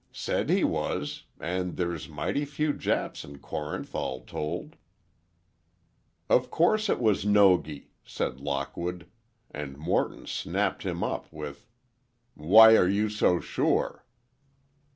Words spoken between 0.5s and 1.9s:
was, and